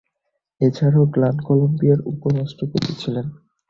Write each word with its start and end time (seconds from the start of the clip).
এছাড়াও 0.61 1.03
গ্রান 1.13 1.35
কলম্বিয়ার 1.47 1.99
উপ-রাষ্ট্রপতি 2.11 2.91
ছিলেন। 3.01 3.25